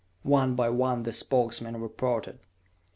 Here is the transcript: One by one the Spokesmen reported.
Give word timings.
One 0.23 0.55
by 0.55 0.71
one 0.71 1.03
the 1.03 1.13
Spokesmen 1.13 1.79
reported. 1.79 2.39